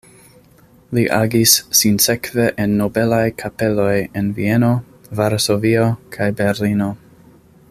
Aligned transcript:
Li 0.97 1.03
agis 1.17 1.53
sinsekve 1.79 2.47
en 2.65 2.73
nobelaj 2.81 3.21
kapeloj 3.43 3.93
en 4.23 4.35
Vieno, 4.41 4.73
Varsovio 5.21 5.89
kaj 6.17 6.35
Berlino. 6.45 6.95